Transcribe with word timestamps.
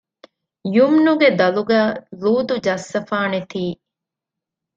ޔުމްނުގެ 0.75 1.29
ދަލުގައި 1.39 1.89
ލޫޠު 2.21 2.55
ޖައްސަފާނެތީ 2.65 3.63